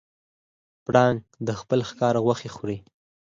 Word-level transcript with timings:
پړانګ 0.85 1.19
د 1.47 1.49
خپل 1.59 1.79
ښکار 1.89 2.15
غوښې 2.25 2.49
خوري. 2.55 2.77